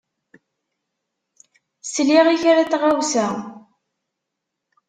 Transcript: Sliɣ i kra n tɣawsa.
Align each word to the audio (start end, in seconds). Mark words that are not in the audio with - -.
Sliɣ 1.83 2.25
i 2.29 2.35
kra 2.41 2.63
n 2.65 2.69
tɣawsa. 2.71 3.27